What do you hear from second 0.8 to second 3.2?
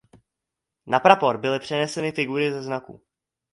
Na prapor byly přeneseny figury ze znaku.